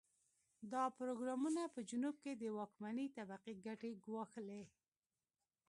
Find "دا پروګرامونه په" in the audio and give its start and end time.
0.73-1.79